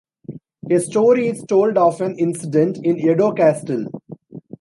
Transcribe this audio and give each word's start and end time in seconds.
A 0.71 0.79
story 0.79 1.27
is 1.27 1.43
told 1.43 1.77
of 1.77 2.01
an 2.01 2.17
incident 2.17 2.79
in 2.83 2.97
Edo 2.97 3.33
Castle. 3.33 3.85